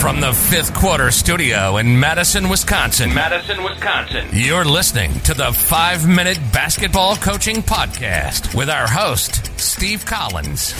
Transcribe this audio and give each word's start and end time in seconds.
From 0.00 0.20
the 0.20 0.32
fifth 0.32 0.72
quarter 0.74 1.10
studio 1.10 1.76
in 1.76 1.98
Madison, 2.00 2.48
Wisconsin. 2.48 3.12
Madison, 3.12 3.62
Wisconsin. 3.62 4.26
You're 4.32 4.64
listening 4.64 5.12
to 5.20 5.34
the 5.34 5.52
five 5.52 6.08
minute 6.08 6.38
basketball 6.52 7.16
coaching 7.16 7.56
podcast 7.56 8.54
with 8.54 8.70
our 8.70 8.86
host, 8.88 9.58
Steve 9.60 10.06
Collins. 10.06 10.72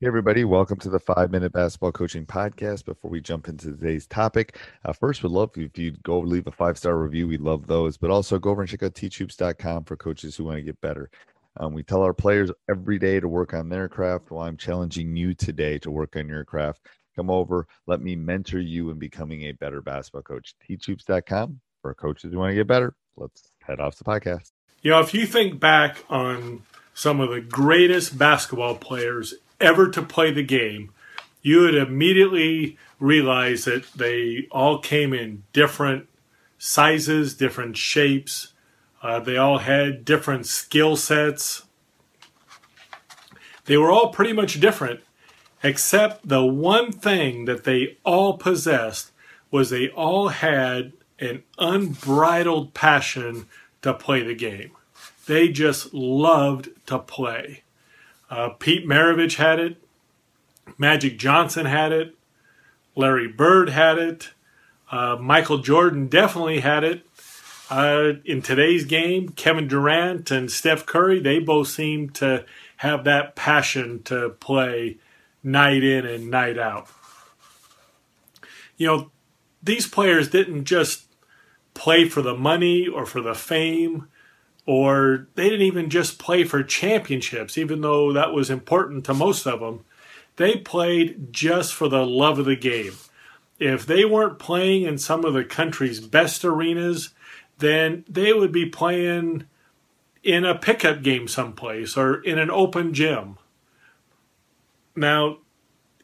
Hey, 0.00 0.06
everybody, 0.06 0.44
welcome 0.44 0.78
to 0.78 0.90
the 0.90 1.00
five 1.00 1.32
minute 1.32 1.52
basketball 1.52 1.92
coaching 1.92 2.24
podcast. 2.24 2.84
Before 2.84 3.10
we 3.10 3.20
jump 3.20 3.48
into 3.48 3.72
today's 3.72 4.06
topic, 4.06 4.56
uh, 4.84 4.92
first, 4.92 5.22
we'd 5.22 5.32
love 5.32 5.50
if 5.56 5.76
you'd 5.76 6.02
go 6.04 6.20
leave 6.20 6.46
a 6.46 6.52
five 6.52 6.78
star 6.78 6.96
review. 6.96 7.26
We 7.26 7.38
love 7.38 7.66
those, 7.66 7.96
but 7.96 8.10
also 8.10 8.38
go 8.38 8.50
over 8.50 8.60
and 8.62 8.70
check 8.70 8.82
out 8.84 8.94
teachhoops.com 8.94 9.84
for 9.84 9.96
coaches 9.96 10.36
who 10.36 10.44
want 10.44 10.58
to 10.58 10.62
get 10.62 10.80
better. 10.80 11.10
Um, 11.58 11.72
we 11.74 11.82
tell 11.82 12.02
our 12.02 12.14
players 12.14 12.50
every 12.70 12.98
day 12.98 13.20
to 13.20 13.28
work 13.28 13.52
on 13.52 13.68
their 13.68 13.88
craft. 13.88 14.30
Well, 14.30 14.42
I'm 14.42 14.56
challenging 14.56 15.16
you 15.16 15.34
today 15.34 15.78
to 15.78 15.90
work 15.90 16.16
on 16.16 16.28
your 16.28 16.44
craft. 16.44 16.86
Come 17.16 17.30
over, 17.30 17.66
let 17.86 18.00
me 18.00 18.14
mentor 18.14 18.60
you 18.60 18.90
in 18.90 18.98
becoming 18.98 19.42
a 19.42 19.52
better 19.52 19.82
basketball 19.82 20.22
coach. 20.22 20.54
Teachhoops.com 20.68 21.60
for 21.82 21.94
coaches 21.94 22.32
who 22.32 22.38
want 22.38 22.52
to 22.52 22.54
get 22.54 22.68
better. 22.68 22.94
Let's 23.16 23.50
head 23.60 23.80
off 23.80 23.96
the 23.96 24.04
podcast. 24.04 24.52
You 24.82 24.92
know, 24.92 25.00
if 25.00 25.12
you 25.12 25.26
think 25.26 25.58
back 25.58 26.04
on 26.08 26.62
some 26.94 27.20
of 27.20 27.30
the 27.30 27.40
greatest 27.40 28.16
basketball 28.16 28.76
players 28.76 29.34
ever 29.60 29.90
to 29.90 30.02
play 30.02 30.30
the 30.30 30.44
game, 30.44 30.92
you 31.42 31.60
would 31.60 31.74
immediately 31.74 32.78
realize 33.00 33.64
that 33.64 33.92
they 33.92 34.46
all 34.52 34.78
came 34.78 35.12
in 35.12 35.42
different 35.52 36.08
sizes, 36.58 37.34
different 37.34 37.76
shapes. 37.76 38.52
Uh, 39.02 39.20
they 39.20 39.36
all 39.36 39.58
had 39.58 40.04
different 40.04 40.46
skill 40.46 40.96
sets. 40.96 41.64
They 43.66 43.76
were 43.76 43.90
all 43.90 44.10
pretty 44.10 44.32
much 44.32 44.60
different, 44.60 45.00
except 45.62 46.28
the 46.28 46.44
one 46.44 46.90
thing 46.90 47.44
that 47.44 47.64
they 47.64 47.98
all 48.04 48.38
possessed 48.38 49.12
was 49.50 49.70
they 49.70 49.88
all 49.88 50.28
had 50.28 50.92
an 51.18 51.42
unbridled 51.58 52.74
passion 52.74 53.46
to 53.82 53.94
play 53.94 54.22
the 54.22 54.34
game. 54.34 54.70
They 55.26 55.48
just 55.48 55.92
loved 55.92 56.70
to 56.86 56.98
play. 56.98 57.62
Uh, 58.30 58.50
Pete 58.50 58.86
Maravich 58.86 59.36
had 59.36 59.60
it. 59.60 59.82
Magic 60.76 61.18
Johnson 61.18 61.66
had 61.66 61.92
it. 61.92 62.14
Larry 62.96 63.28
Bird 63.28 63.68
had 63.68 63.98
it. 63.98 64.30
Uh, 64.90 65.16
Michael 65.20 65.58
Jordan 65.58 66.08
definitely 66.08 66.60
had 66.60 66.84
it. 66.84 67.06
Uh, 67.70 68.14
in 68.24 68.40
today's 68.40 68.84
game, 68.84 69.28
Kevin 69.30 69.68
Durant 69.68 70.30
and 70.30 70.50
Steph 70.50 70.86
Curry, 70.86 71.20
they 71.20 71.38
both 71.38 71.68
seem 71.68 72.08
to 72.10 72.46
have 72.78 73.04
that 73.04 73.36
passion 73.36 74.02
to 74.04 74.30
play 74.30 74.96
night 75.42 75.84
in 75.84 76.06
and 76.06 76.30
night 76.30 76.58
out. 76.58 76.88
You 78.76 78.86
know, 78.86 79.10
these 79.62 79.86
players 79.86 80.30
didn't 80.30 80.64
just 80.64 81.06
play 81.74 82.08
for 82.08 82.22
the 82.22 82.34
money 82.34 82.88
or 82.88 83.04
for 83.04 83.20
the 83.20 83.34
fame, 83.34 84.08
or 84.64 85.28
they 85.34 85.50
didn't 85.50 85.66
even 85.66 85.90
just 85.90 86.18
play 86.18 86.44
for 86.44 86.62
championships, 86.62 87.58
even 87.58 87.82
though 87.82 88.12
that 88.12 88.32
was 88.32 88.50
important 88.50 89.04
to 89.04 89.14
most 89.14 89.46
of 89.46 89.60
them. 89.60 89.84
They 90.36 90.56
played 90.56 91.32
just 91.32 91.74
for 91.74 91.88
the 91.88 92.06
love 92.06 92.38
of 92.38 92.46
the 92.46 92.56
game. 92.56 92.94
If 93.58 93.84
they 93.84 94.04
weren't 94.04 94.38
playing 94.38 94.84
in 94.84 94.98
some 94.98 95.24
of 95.24 95.34
the 95.34 95.44
country's 95.44 96.00
best 96.00 96.44
arenas, 96.44 97.10
then 97.58 98.04
they 98.08 98.32
would 98.32 98.52
be 98.52 98.66
playing 98.66 99.44
in 100.22 100.44
a 100.44 100.54
pickup 100.54 101.02
game 101.02 101.28
someplace 101.28 101.96
or 101.96 102.22
in 102.22 102.38
an 102.38 102.50
open 102.50 102.92
gym. 102.92 103.38
Now, 104.96 105.38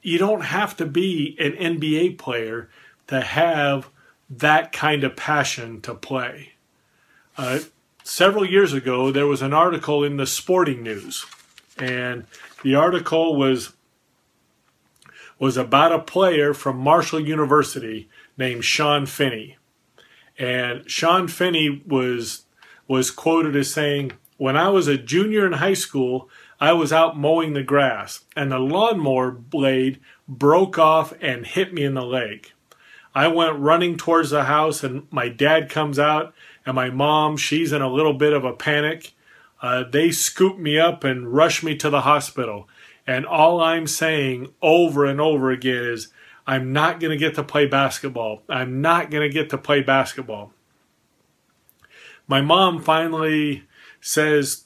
you 0.03 0.19
don't 0.19 0.45
have 0.45 0.77
to 0.77 0.87
be 0.87 1.37
an 1.39 1.53
NBA 1.53 2.19
player 2.19 2.69
to 3.07 3.21
have 3.21 3.89
that 4.31 4.73
kind 4.73 5.05
of 5.05 5.17
passion 5.17 5.81
to 5.83 5.95
play. 5.95 6.53
Uh, 7.37 7.61
several 8.03 8.45
years 8.45 8.73
ago, 8.73 9.11
there 9.11 9.27
was 9.27 9.43
an 9.43 9.53
article 9.53 10.05
in 10.05 10.17
the 10.17 10.27
Sporting 10.27 10.83
News, 10.83 11.27
and 11.77 12.27
the 12.63 12.75
article 12.75 13.37
was 13.37 13.73
was 15.39 15.57
about 15.57 15.93
a 15.93 15.99
player 15.99 16.55
from 16.55 16.79
Marshall 16.79 17.21
University 17.21 18.09
named 18.39 18.65
Sean 18.65 19.05
Finney. 19.05 19.57
And 20.39 20.89
Sean 20.91 21.29
Finney 21.29 21.83
was 21.87 22.45
was 22.87 23.11
quoted 23.11 23.57
as 23.57 23.73
saying, 23.73 24.13
"When 24.37 24.57
I 24.57 24.69
was 24.69 24.89
a 24.89 24.99
junior 24.99 25.47
in 25.47 25.55
high 25.55 25.75
school, 25.75 26.29
I 26.61 26.73
was 26.73 26.93
out 26.93 27.17
mowing 27.17 27.53
the 27.53 27.63
grass, 27.63 28.25
and 28.37 28.51
the 28.51 28.59
lawnmower 28.59 29.31
blade 29.31 30.01
broke 30.29 30.79
off 30.79 31.13
and 31.21 31.47
hit 31.47 31.73
me 31.73 31.85
in 31.85 31.95
the 31.95 32.05
leg. 32.05 32.53
I 33.15 33.29
went 33.29 33.59
running 33.59 33.97
towards 33.97 34.31
the 34.31 34.45
house, 34.45 34.83
and 34.83 35.07
my 35.11 35.29
dad 35.29 35.71
comes 35.71 35.99
out, 35.99 36.35
and 36.67 36.75
my 36.75 36.91
mom, 36.91 37.37
she's 37.37 37.73
in 37.73 37.83
a 37.83 37.93
little 37.93 38.15
bit 38.15 38.33
of 38.33 38.45
a 38.45 38.53
panic. 38.53 39.13
Uh, 39.63 39.85
they 39.85 40.11
scoop 40.11 40.59
me 40.59 40.79
up 40.79 41.05
and 41.05 41.33
rush 41.33 41.63
me 41.63 41.77
to 41.77 41.91
the 41.91 42.03
hospital. 42.03 42.69
And 43.07 43.25
all 43.25 43.61
I'm 43.61 43.87
saying 43.87 44.53
over 44.61 45.05
and 45.05 45.21
over 45.21 45.51
again 45.51 45.85
is, 45.85 46.09
I'm 46.47 46.73
not 46.73 47.01
going 47.01 47.11
to 47.11 47.17
get 47.17 47.35
to 47.37 47.43
play 47.43 47.67
basketball. 47.67 48.43
I'm 48.49 48.81
not 48.81 49.11
going 49.11 49.29
to 49.29 49.33
get 49.33 49.51
to 49.51 49.59
play 49.59 49.81
basketball. 49.81 50.53
My 52.27 52.41
mom 52.41 52.83
finally 52.83 53.65
says, 54.01 54.65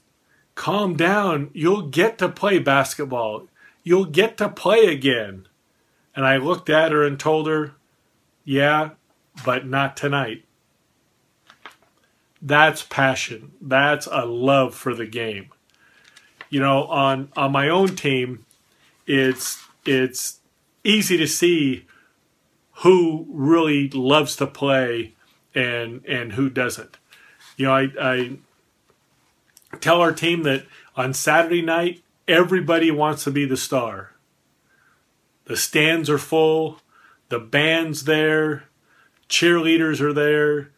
Calm 0.55 0.97
down. 0.97 1.51
You'll 1.53 1.83
get 1.83 2.19
to 2.19 2.29
play 2.29 2.59
basketball. 2.59 3.47
You'll 3.85 4.07
get 4.07 4.37
to 4.39 4.49
play 4.49 4.87
again. 4.87 5.47
And 6.17 6.27
I 6.27 6.37
looked 6.37 6.69
at 6.69 6.91
her 6.91 7.05
and 7.05 7.19
told 7.19 7.47
her, 7.47 7.75
Yeah, 8.45 8.91
but 9.45 9.67
not 9.67 9.97
tonight. 9.97 10.45
That's 12.43 12.83
passion. 12.83 13.53
That's 13.61 14.09
a 14.11 14.25
love 14.25 14.75
for 14.75 14.95
the 14.95 15.07
game. 15.07 15.51
You 16.51 16.61
know, 16.61 16.85
on 16.85 17.31
on 17.37 17.53
my 17.53 17.69
own 17.69 17.95
team, 17.95 18.45
it's 19.07 19.63
it's 19.85 20.41
easy 20.89 21.17
to 21.19 21.27
see 21.27 21.87
who 22.83 23.27
really 23.29 23.89
loves 23.91 24.37
to 24.37 24.47
play 24.47 25.15
and 25.55 26.05
and 26.07 26.33
who 26.33 26.49
doesn't. 26.49 26.97
You 27.57 27.67
know, 27.67 27.75
I, 27.75 27.89
I 28.01 28.37
tell 29.81 30.01
our 30.01 30.13
team 30.13 30.45
that 30.45 30.65
on 30.97 31.13
Saturday 31.13 31.63
night 31.63 32.03
everybody 32.27 32.91
wants 32.91 33.25
to 33.25 33.31
be 33.31 33.45
the 33.45 33.57
star. 33.57 34.13
The 35.45 35.57
stands 35.57 36.09
are 36.11 36.19
full, 36.19 36.81
the 37.29 37.39
band's 37.39 38.05
there, 38.05 38.65
cheerleaders 39.29 40.01
are 40.01 40.13
there, 40.13 40.71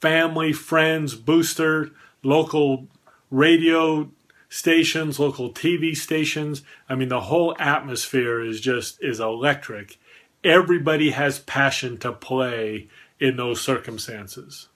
family, 0.00 0.52
friends, 0.52 1.14
booster, 1.14 1.90
local 2.22 2.86
radio 3.30 4.10
stations, 4.48 5.18
local 5.18 5.52
TV 5.52 5.96
stations. 5.96 6.62
I 6.88 6.94
mean, 6.94 7.08
the 7.08 7.22
whole 7.22 7.56
atmosphere 7.58 8.40
is 8.40 8.60
just 8.60 9.02
is 9.02 9.20
electric. 9.20 9.98
Everybody 10.44 11.10
has 11.10 11.38
passion 11.40 11.98
to 11.98 12.12
play 12.12 12.88
in 13.18 13.36
those 13.36 13.60
circumstances. 13.60 14.68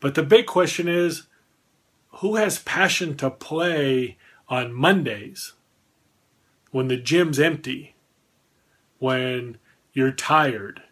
But 0.00 0.14
the 0.14 0.22
big 0.22 0.46
question 0.46 0.88
is 0.88 1.26
who 2.14 2.36
has 2.36 2.58
passion 2.58 3.16
to 3.18 3.30
play 3.30 4.16
on 4.48 4.72
Mondays 4.72 5.54
when 6.70 6.88
the 6.88 6.96
gym's 6.96 7.38
empty, 7.38 7.94
when 8.98 9.58
you're 9.92 10.12
tired, 10.12 10.82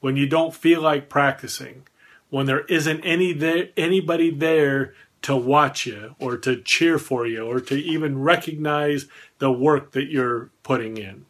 when 0.00 0.16
you 0.16 0.26
don't 0.26 0.54
feel 0.54 0.80
like 0.80 1.08
practicing, 1.08 1.86
when 2.30 2.46
there 2.46 2.64
isn't 2.66 3.02
any 3.02 3.32
there, 3.32 3.68
anybody 3.76 4.30
there 4.30 4.94
to 5.22 5.36
watch 5.36 5.86
you 5.86 6.14
or 6.18 6.36
to 6.38 6.60
cheer 6.62 6.98
for 6.98 7.26
you 7.26 7.44
or 7.44 7.60
to 7.60 7.74
even 7.74 8.20
recognize 8.20 9.06
the 9.38 9.52
work 9.52 9.92
that 9.92 10.10
you're 10.10 10.50
putting 10.62 10.96
in. 10.96 11.26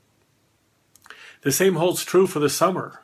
The 1.42 1.52
same 1.52 1.76
holds 1.76 2.04
true 2.04 2.26
for 2.26 2.38
the 2.38 2.50
summer. 2.50 3.02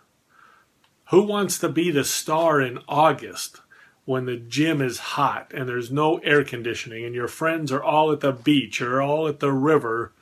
Who 1.10 1.22
wants 1.22 1.58
to 1.58 1.68
be 1.68 1.90
the 1.90 2.04
star 2.04 2.60
in 2.60 2.78
August 2.88 3.60
when 4.04 4.26
the 4.26 4.36
gym 4.36 4.80
is 4.80 4.98
hot 4.98 5.52
and 5.54 5.68
there's 5.68 5.90
no 5.90 6.18
air 6.18 6.44
conditioning 6.44 7.04
and 7.04 7.14
your 7.14 7.28
friends 7.28 7.72
are 7.72 7.82
all 7.82 8.12
at 8.12 8.20
the 8.20 8.32
beach 8.32 8.80
or 8.80 9.00
all 9.02 9.26
at 9.26 9.40
the 9.40 9.52
river 9.52 10.12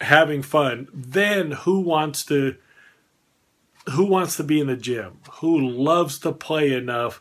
having 0.00 0.42
fun, 0.42 0.88
then 0.92 1.52
who 1.52 1.80
wants 1.80 2.24
to 2.26 2.56
who 3.94 4.04
wants 4.04 4.36
to 4.36 4.44
be 4.44 4.60
in 4.60 4.68
the 4.68 4.76
gym? 4.76 5.18
Who 5.40 5.58
loves 5.58 6.18
to 6.20 6.30
play 6.30 6.72
enough 6.72 7.20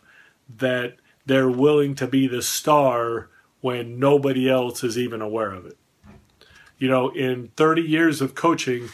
that 0.57 0.97
they're 1.31 1.49
willing 1.49 1.95
to 1.95 2.05
be 2.07 2.27
the 2.27 2.41
star 2.41 3.29
when 3.61 3.97
nobody 3.97 4.49
else 4.49 4.83
is 4.83 4.97
even 4.97 5.21
aware 5.21 5.53
of 5.53 5.65
it? 5.65 5.77
You 6.77 6.89
know, 6.89 7.09
in 7.09 7.51
30 7.55 7.83
years 7.83 8.19
of 8.19 8.35
coaching, 8.35 8.89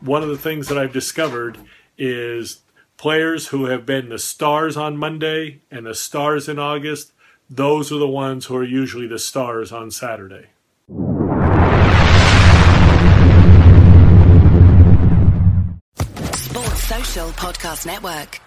one 0.00 0.22
of 0.22 0.28
the 0.28 0.36
things 0.36 0.68
that 0.68 0.76
I've 0.76 0.92
discovered 0.92 1.56
is 1.96 2.60
players 2.98 3.46
who 3.46 3.64
have 3.64 3.86
been 3.86 4.10
the 4.10 4.18
stars 4.18 4.76
on 4.76 4.98
Monday 4.98 5.62
and 5.70 5.86
the 5.86 5.94
stars 5.94 6.50
in 6.50 6.58
August, 6.58 7.12
those 7.48 7.90
are 7.90 7.98
the 7.98 8.06
ones 8.06 8.44
who 8.44 8.56
are 8.56 8.64
usually 8.64 9.06
the 9.06 9.18
stars 9.18 9.72
on 9.72 9.90
Saturday. 9.90 10.48
Sports 16.34 16.82
Social 16.84 17.28
Podcast 17.30 17.86
Network. 17.86 18.38